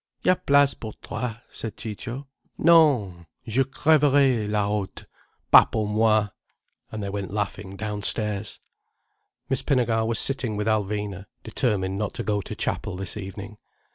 [0.23, 2.27] "Y'a place pour trois," said Ciccio.
[2.57, 5.03] "Non, je crêverais, là haut.
[5.51, 6.29] Pas pour moi!"
[6.91, 8.59] And they went laughing downstairs.
[9.47, 13.59] Miss Pinnegar was sitting with Alvina, determined not to go to Chapel this evening.